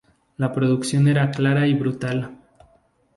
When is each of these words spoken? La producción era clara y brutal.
La 0.37 0.51
producción 0.51 1.07
era 1.07 1.29
clara 1.29 1.67
y 1.67 1.75
brutal. 1.75 2.35